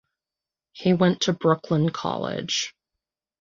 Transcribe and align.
He 0.71 0.93
went 0.95 1.21
to 1.21 1.33
Brooklyn 1.33 1.89
College. 1.91 2.73